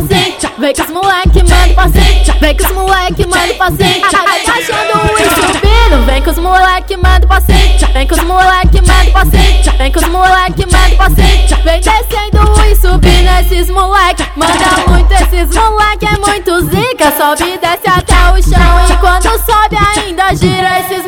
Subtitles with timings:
[0.00, 0.36] fazer.
[0.58, 2.40] Vem com os moleque, manda fazer.
[2.40, 4.02] Vem com os moleque, manda fazer.
[4.04, 7.78] Achando o estupido, vem com os moleque, manda fazer.
[7.92, 9.62] Vem com os moleque, manda fazer.
[9.78, 11.46] Vem com os moleque, manda fazer.
[11.64, 14.24] Vem descendo e subindo esses moleque.
[14.36, 17.12] Manda muito esses moleque, é muito zica.
[17.16, 18.86] Sobe e desce até o chão.
[18.90, 20.99] E quando sobe ainda gira esses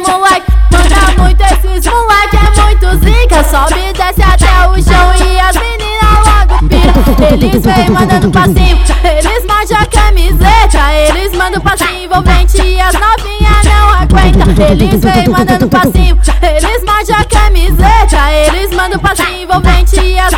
[7.32, 13.64] Eles vêm mandando passinho, eles mordem a camiseta, eles mandam passinho envolvente e as novinhas
[13.64, 14.66] não aguentam.
[14.70, 20.31] Eles vêm mandando passinho, eles mordem a camiseta, eles mandam passinho envolvente e as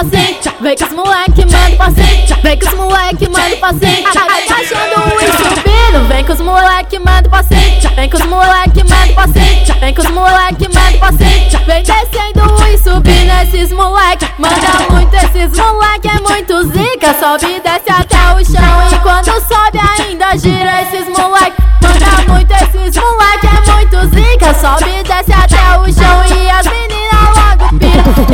[0.00, 0.54] passinho.
[0.60, 2.42] Vem com os moleque, manda passinho.
[2.42, 4.08] Vem com os moleque, manda passinho.
[4.08, 6.08] Abaixando e subindo.
[6.08, 7.90] Vem com os moleque, manda passinho.
[7.96, 9.80] Vem com os moleque, manda passinho.
[9.80, 11.66] Vem com os moleque, manda passinho.
[11.66, 14.26] Vem descendo e subindo esses moleque.
[14.38, 17.14] Manda muito esses moleque, é muito zica.
[17.20, 18.88] Sobe e desce até o chão.
[18.92, 20.99] E quando sobe ainda gira esses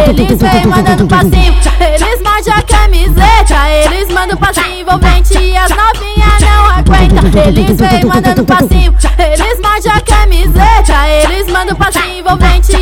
[0.09, 6.41] Eles vêm mandando passinho, eles mordem a camiseta, eles mandam passinho envolvente e as novinhas
[6.41, 7.43] não aguentam.
[7.47, 12.73] Eles vêm mandando passinho, eles mordem a camiseta, eles mandam passinho envolvente